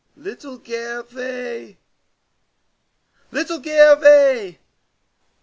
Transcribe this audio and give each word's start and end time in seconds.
Little 0.17 0.59
Gervais! 0.63 1.77
Little 3.31 3.61
Gervais!" 3.61 4.57